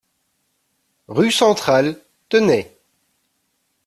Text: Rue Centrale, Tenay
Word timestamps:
Rue 1.09 1.29
Centrale, 1.31 2.01
Tenay 2.29 2.67